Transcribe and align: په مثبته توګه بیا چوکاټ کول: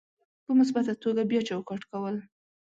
په 0.45 0.51
مثبته 0.59 0.93
توګه 1.03 1.21
بیا 1.29 1.41
چوکاټ 1.49 1.81
کول: 1.91 2.15